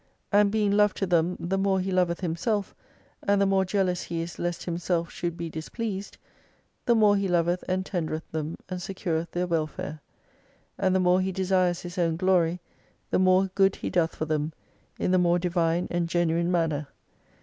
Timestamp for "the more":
1.39-1.79, 3.39-3.63, 6.87-7.15, 10.95-11.21, 13.11-13.51, 15.11-15.37